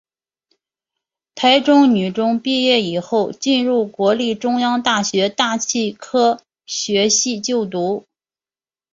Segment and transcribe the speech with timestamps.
[1.35, 8.07] 台中女中毕业以后进入国立中央大学大气科学系就读。